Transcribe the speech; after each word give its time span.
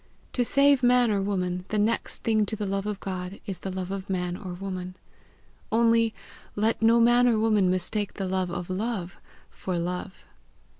To 0.33 0.43
save 0.43 0.81
man 0.81 1.11
or 1.11 1.21
woman, 1.21 1.63
the 1.69 1.77
next 1.77 2.23
thing 2.23 2.43
to 2.47 2.55
the 2.55 2.65
love 2.65 2.87
of 2.87 2.99
God 2.99 3.39
is 3.45 3.59
the 3.59 3.69
love 3.69 3.91
of 3.91 4.09
man 4.09 4.35
or 4.35 4.53
woman; 4.55 4.95
only 5.71 6.11
let 6.55 6.81
no 6.81 6.99
man 6.99 7.27
or 7.27 7.37
woman 7.37 7.69
mistake 7.69 8.15
the 8.15 8.27
love 8.27 8.49
of 8.49 8.67
love 8.71 9.19
for 9.51 9.77
love! 9.77 10.23